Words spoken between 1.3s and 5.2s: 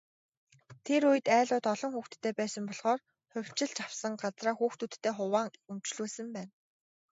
айлууд олон хүүхэдтэй байсан болохоор хувьчилж авсан газраа хүүхдүүддээ